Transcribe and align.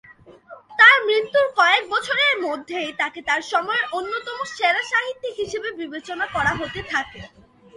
তার 0.79 0.97
মৃত্যুর 1.07 1.47
কয়েক 1.59 1.83
বছরের 1.93 2.33
মধ্যেই 2.45 2.89
তাকে 3.01 3.19
তার 3.27 3.41
সময়ের 3.51 3.85
অন্যতম 3.97 4.37
সেরা 4.55 4.81
সাহিত্যিক 4.91 5.33
হিসেবে 5.41 5.69
বিবেচনা 5.79 6.25
করা 6.35 6.51
হতে 6.59 6.81
থাকে। 6.91 7.21